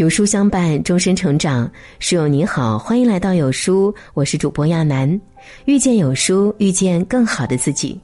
[0.00, 1.70] 有书相伴，终身成长。
[1.98, 5.20] 书友你好，欢迎来到有书，我是主播亚楠。
[5.66, 8.00] 遇见有书，遇见更好的自己。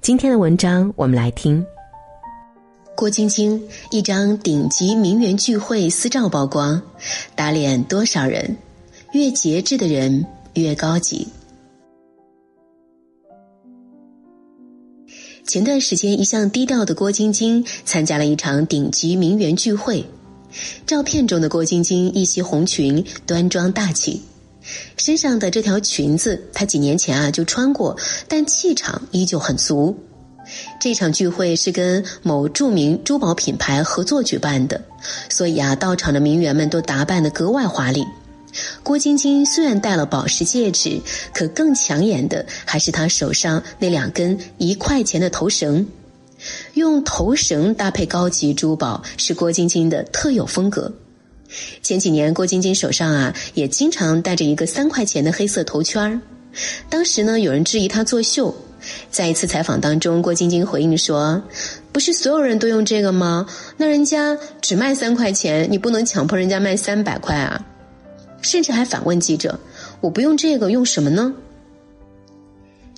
[0.00, 1.62] 今天的文章，我们来听。
[2.96, 6.80] 郭晶晶一张顶级名媛聚会私照曝光，
[7.34, 8.56] 打脸多少人？
[9.12, 10.24] 越节制的人
[10.54, 11.28] 越高级。
[15.46, 20.02] 前段时间，一向低调的郭晶晶参加了一场顶级名媛聚会。
[20.86, 24.22] 照片中的郭晶晶一袭红裙，端庄大气。
[24.96, 27.96] 身上的这条裙子，她几年前啊就穿过，
[28.28, 29.98] 但气场依旧很足。
[30.80, 34.82] 这场聚会是跟某著名珠宝品牌合作举办的，
[35.28, 38.04] 所以啊，到场的名媛们都打扮得格外华丽。
[38.82, 41.00] 郭晶晶虽然戴了宝石戒指，
[41.32, 45.86] 可更抢眼的还是她手上那两根一块钱的头绳。
[46.74, 50.92] 用头绳搭配高级珠宝是郭晶晶的特有风格。
[51.82, 56.20] 前几年，郭晶晶手上啊也经常戴着一个三块钱的黑色头圈儿。
[56.88, 58.54] 当时呢，有人质疑她作秀，
[59.10, 61.42] 在一次采访当中，郭晶晶回应说
[61.92, 63.46] ：“不是所有人都用这个吗？
[63.76, 67.64] 那人家只卖三块钱，你不能强迫人家卖三百块啊！”
[68.42, 69.58] 甚至还反问记者
[70.00, 71.34] ：“我不用这个，用什么呢？”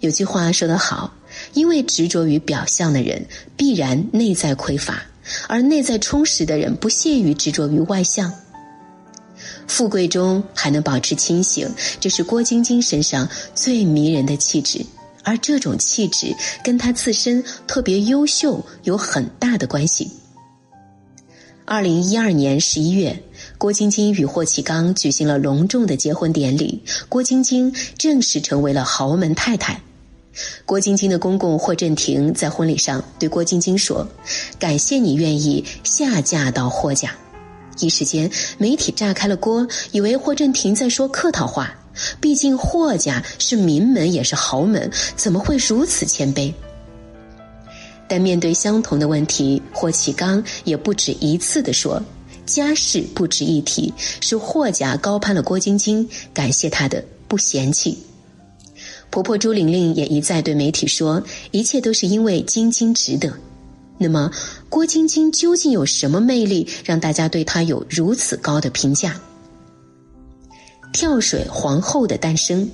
[0.00, 1.12] 有句话说得好。
[1.52, 4.94] 因为执着于表象的人，必然内在匮乏；
[5.48, 8.32] 而内在充实的人，不屑于执着于外向。
[9.66, 11.68] 富贵中还能保持清醒，
[12.00, 14.84] 这是郭晶晶身上最迷人的气质。
[15.22, 20.10] 而这种气质跟她自身特别优秀有很大的关系。
[21.64, 23.22] 二零一二年十一月，
[23.56, 29.80] 郭晶晶与霍启刚举行了隆重的结婚典礼，郭晶晶正式成为了豪门太太。
[30.64, 34.06] 郭晶晶的公公霍震霆在婚礼上对郭晶晶说
[34.58, 37.14] ：“感谢你愿意下嫁到霍家。”
[37.80, 41.74] 一时间，媒体炸开了锅，以为霍震霆在说客套话。
[42.20, 46.52] 毕竟霍家是名门，也是豪门，怎么会如此谦卑？
[48.08, 52.02] 但面对相同的问题，霍启刚也不止一次地说
[52.46, 57.96] ：“家事不值一提，是霍家高攀了郭晶晶，感谢他的不嫌弃。”
[59.14, 63.32] 婆婆朱玲玲也一再对媒体说：“一切都是因为晶晶值得。”
[63.96, 64.28] 那么，
[64.68, 69.14] 郭晶晶究竟有什么魅力，让大家对她有如此高的评价？
[70.92, 72.68] 跳水皇后的诞生。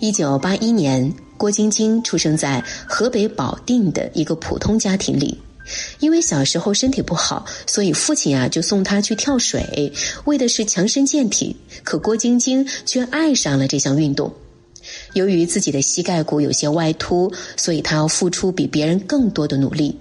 [0.00, 5.38] 一九八一年，郭晶晶出生在河北保定的一个普通家庭里。
[6.00, 9.92] 因为小时候身体不好，所以父亲啊就送她去跳水，
[10.24, 11.54] 为的是强身健体。
[11.84, 14.32] 可郭晶晶却爱上了这项运动。
[15.14, 19.98] 由于自己的膝盖骨有些外凸，所以他要付出比别人更多的努力。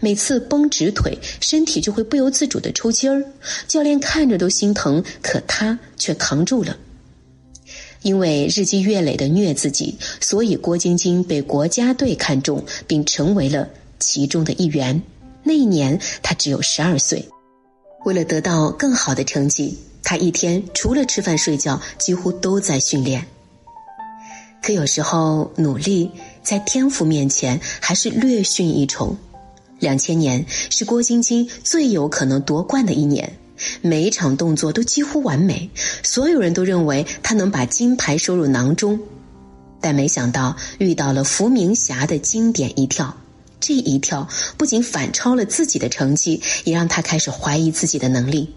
[0.00, 3.24] 每次绷直腿，身体就会不由自主的抽筋儿。
[3.68, 6.76] 教练看着都心疼，可他却扛住了。
[8.02, 15.00] 因为日积月累的虐自己，所以郭晶晶被国家队看中，并成为了其中的一员。
[15.42, 17.24] 那一年，她只有十二岁。
[18.04, 23.26] 为了得到更好的成绩，她一天除了吃饭睡觉，几乎都在训练。
[24.62, 26.10] 可有时候，努力
[26.42, 29.16] 在天赋面前还是略逊一筹。
[29.78, 33.38] 两千年是郭晶晶最有可能夺冠的一年，
[33.80, 35.70] 每一场动作都几乎完美，
[36.02, 38.98] 所有人都认为她能把金牌收入囊中。
[39.80, 43.16] 但没想到遇到了伏明霞的经典一跳，
[43.60, 44.26] 这一跳
[44.56, 48.52] 不仅反超了自己的成绩，也让她开始怀疑自己的能力。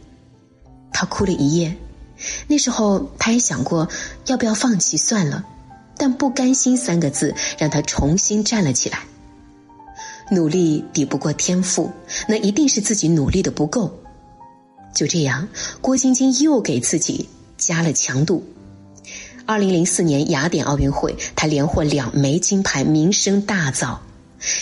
[0.92, 1.78] 她哭了一夜，
[2.48, 3.88] 那时候她也想过
[4.26, 5.46] 要不要放弃算了。
[6.02, 8.98] 但不甘心三个字让他重新站了起来。
[10.32, 11.92] 努力抵不过天赋，
[12.28, 14.00] 那一定是自己努力的不够。
[14.96, 15.48] 就这样，
[15.80, 18.44] 郭晶晶又给自己加了强度。
[19.46, 24.00] 二零零四年雅典奥运会，她连获两枚金牌，名声大噪。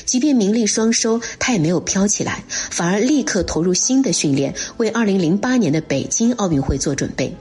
[0.06, 7.33] 即便名利双收，她也没有飘起来，反而立刻投入新的训练，为二零零八年的北京奥运会做准备。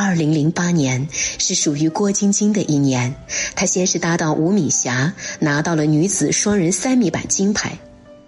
[0.00, 3.12] 二零零八年是属于郭晶晶的一年，
[3.56, 7.76] 她先是搭档吴敏霞拿到了女子双人三米板金牌，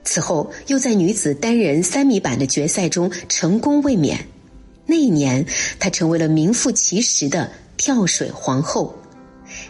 [0.03, 4.19] 此后又在女子单人三米板的决赛中成功卫冕。
[4.85, 5.47] 那一年，
[5.79, 8.93] 她成为了名副其实的跳水皇后。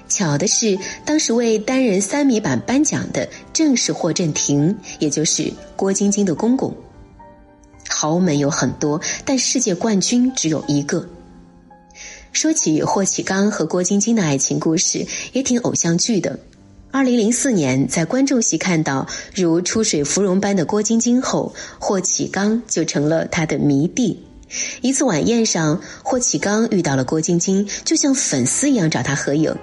[0.08, 6.74] 巧的是，当时为单人三米板颁奖的正是霍震霆，也就是郭晶晶的公公。
[7.90, 11.06] 豪门有很多，但世界冠军只有一个。
[12.32, 16.38] 说起霍启刚和郭晶晶的爱情故事，也挺偶像剧的。
[16.92, 24.24] 二零零四年，在观众席看到如出水芙蓉般的郭晶晶后，霍启刚就成了他的迷弟。
[24.80, 29.54] 一次晚宴上，霍启刚遇到了郭晶晶，就像粉丝一样找她合影。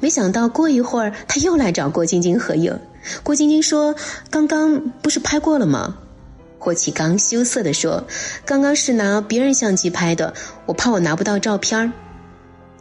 [0.00, 2.76] 没想到过一会儿，他又来找郭晶晶合影。
[3.22, 3.94] 郭晶晶说
[4.30, 5.96] ：“刚刚不是拍过了吗？”
[6.58, 8.04] 霍启刚羞涩地说
[8.46, 10.32] ：“刚刚是拿别人相机拍的，
[10.66, 11.92] 我怕我拿不到照片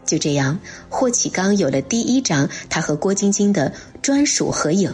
[0.06, 0.60] 就这样，
[0.90, 4.94] 霍启刚有了第一张他和郭晶晶的专属合影。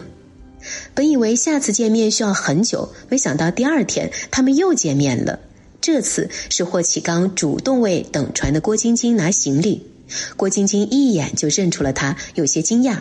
[0.94, 5.40] 本以为下次见面需要很久，没想到第二天他们又见面了。
[5.80, 9.86] 这次是霍启刚主动为等船的郭晶晶拿行李，
[10.36, 12.98] 郭晶晶一眼就认出了他，有些惊讶。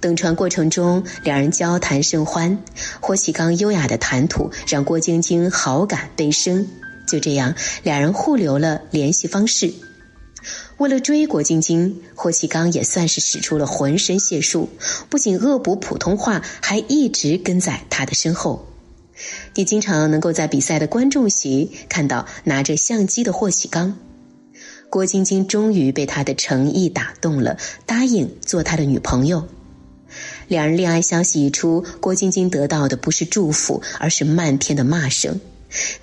[0.00, 2.58] 等船过程中，两人交谈甚欢，
[3.00, 6.66] 霍启刚优雅的谈吐让郭晶晶好感倍升。
[7.06, 9.72] 就这样，两人互留了联系方式。
[10.82, 14.68] 为了追郭晶晶，霍启刚也算是使出了浑身解数，
[15.08, 18.66] 不仅恶补普通话，还一直跟在他的身后。
[19.54, 23.96] 你经常能够在比赛的观众席看到拿着相机的霍启刚。
[24.90, 29.46] 郭晶晶终于被他的诚意打动了，答应做他的女朋友。
[30.48, 35.40] 两人恋爱消息一出，郭晶晶得到的不是祝福，而是漫天的骂声。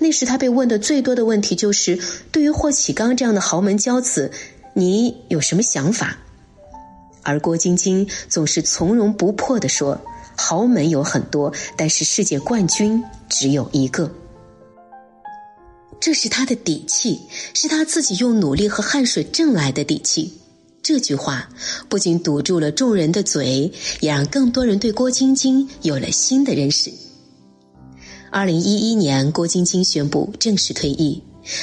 [0.00, 2.00] 那时他被问的最多的问题就是：
[2.32, 4.32] 对于霍启刚这样的豪门骄子，
[4.74, 6.16] 你有什么想法？
[7.22, 10.00] 而郭晶晶总是从容不迫地说
[10.36, 14.10] ：“豪门有很多，但是世界冠军只有一个。”
[16.00, 17.20] 这是他的底气，
[17.52, 20.32] 是他自己用努力和汗水挣来的底气。
[20.82, 21.50] 这句话
[21.90, 23.70] 不仅堵住了众人的嘴，
[24.00, 26.90] 也让更多人对郭晶晶有了新的认识。
[28.30, 31.22] 二零一一年，郭晶晶宣布正式退役。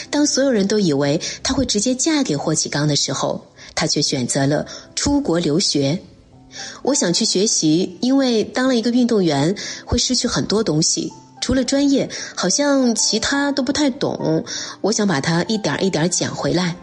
[0.09, 3.45] 当所有人都以为她会直接嫁给霍启刚的时候，
[3.75, 5.99] 她却选择了出国留学。
[6.81, 9.55] 我想去学习，因为当了一个运动员
[9.85, 11.11] 会失去很多东西，
[11.41, 14.43] 除了专业，好像其他都不太懂。
[14.81, 16.75] 我想把它一点一点捡回来。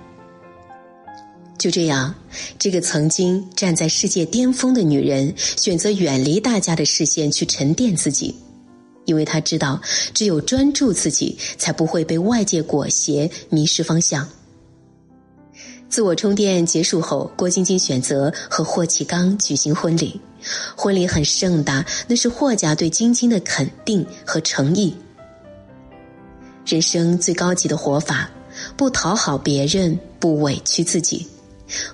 [1.58, 2.14] 就这样，
[2.58, 8.34] 这个曾经站在世界巅峰的女人，选择远离大家的视线去沉淀自己。
[9.04, 9.80] 因为他知道，
[10.12, 14.28] 只有专注自己，才不会被外界裹挟迷失方向。
[15.88, 20.20] 自我充电结束后，郭晶晶选择和霍启刚举行婚礼。
[20.76, 24.94] 婚礼很盛大，那是霍家对晶晶的肯定和诚意。
[26.66, 28.28] 人生最高级的活法，
[28.76, 31.26] 不讨好别人，不委屈自己。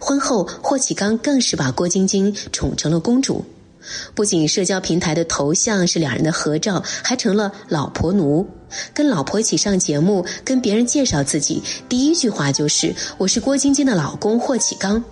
[0.00, 3.44] 婚后，霍启刚更是把郭晶晶宠成了公主。
[4.14, 8.46] 不仅社交平台的头像是两人的合照，还成了老婆奴。
[8.94, 15.02] 跟老婆一起上节目，跟别人介绍自己，第一句话就是“我是郭晶晶的老公霍启刚”。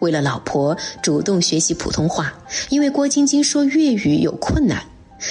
[0.00, 2.34] 为了老婆，主动学习普通话，
[2.68, 4.82] 因为郭晶晶说粤语有困难，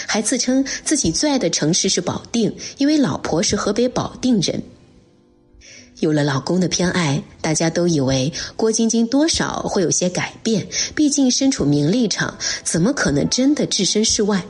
[0.07, 4.61] 还自称自己最爱的城市是保定，因为老婆是河北保定人。
[6.01, 14.43] 有了老公的偏爱，大家都以为郭晶晶多少会有些改变，毕竟身处名利场，怎么可能真的置身事外？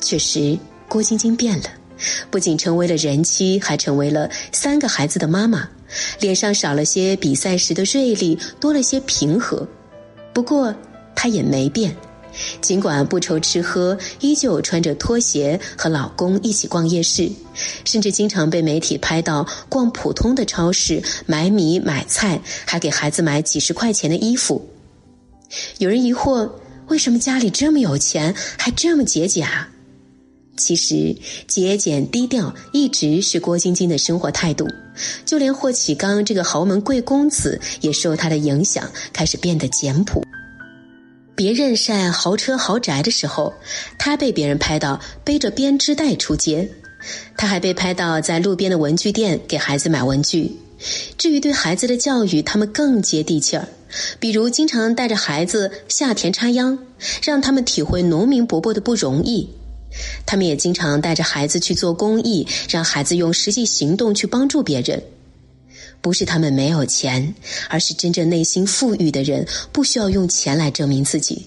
[0.00, 0.58] 确实，
[0.88, 1.66] 郭晶晶变了，
[2.28, 5.68] 不仅成为了人妻，还成为了三个孩子的妈妈，
[6.18, 9.66] 脸上少了些比赛时的锐利，多了些平和。
[10.34, 10.74] 不过，
[11.14, 11.96] 她也没变。
[12.60, 17.30] 尽管不愁吃喝，依旧穿着拖鞋和老公一起逛夜市，
[17.84, 24.66] 甚至经常被媒体拍到逛普通的超市买米买菜，还给孩子买几十块钱的衣服。
[25.78, 26.50] 有人疑惑，
[26.88, 29.46] 为什么家里这么有钱还这么节俭？
[30.54, 31.16] 其实，
[31.48, 34.68] 节俭低调一直是郭晶晶的生活态度，
[35.24, 40.22] 就连霍启刚这个豪门贵公子也受他的影响，开始变得简朴。
[41.34, 43.54] 别人晒豪车豪宅的时候，
[43.98, 46.68] 他被别人拍到背着编织袋出街；
[47.36, 50.54] 他还被拍到在路边的文具店给孩子买文具。
[51.16, 53.66] 至于对孩子的教育，他们更接地气儿，
[54.20, 56.78] 比如经常带着孩子下田插秧，
[57.22, 59.48] 让他们体会农民伯伯的不容易；
[60.26, 65.02] 他们也经常带着孩子去做公益，让孩子用实际行动去帮助别人。
[66.02, 67.34] 不是他们没有钱，
[67.70, 71.46] 而是真正内心富裕的人不需要用钱来证明自己。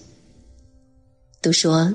[1.41, 1.93] 都说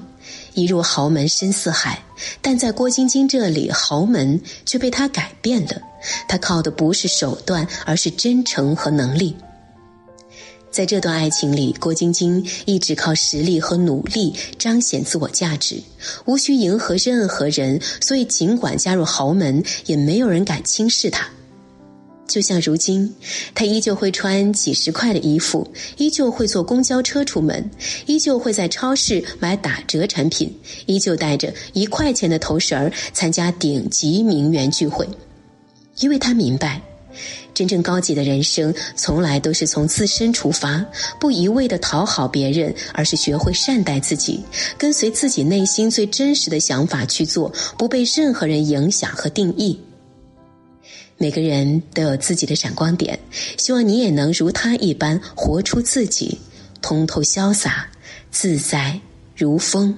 [0.55, 2.05] 一入豪门深似海，
[2.41, 5.83] 但在郭晶晶这里，豪门却被他改变了。
[6.29, 9.35] 他靠的不是手段，而是真诚和能力。
[10.71, 15.83] 在这段爱情里，郭晶晶一直靠实力和努力彰显自我价值，
[16.27, 21.29] 无需迎合任何人，所以尽管加入豪门，也没有人敢轻视她。
[22.31, 23.13] 就像如今，
[23.57, 27.69] 他依旧会穿几十块的衣服，依旧会坐公交车出门，
[28.07, 30.49] 依旧会在超市买打折产品，
[30.87, 35.09] 依旧带着一块钱的头绳儿参加顶级名媛聚会，
[35.99, 36.81] 因为他明白，
[37.53, 40.87] 真正高级的人生从来都是从自身出发，
[41.19, 44.41] 不一味的讨好别人，而是学会善待自己，
[44.79, 49.81] 跟随自己内心最真实的想法去做，不被任何人影响和定义。
[51.23, 53.21] 每个人都有自己的闪光点，
[53.59, 56.41] 希望你也能如他一般活出自己，
[56.81, 57.87] 通透潇洒，
[58.31, 58.99] 自在
[59.37, 59.95] 如风。